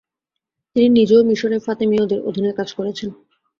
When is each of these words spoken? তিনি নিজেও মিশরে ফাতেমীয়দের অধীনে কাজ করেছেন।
তিনি 0.75 0.87
নিজেও 0.97 1.21
মিশরে 1.29 1.57
ফাতেমীয়দের 1.65 2.19
অধীনে 2.29 2.51
কাজ 2.59 2.69
করেছেন। 2.77 3.09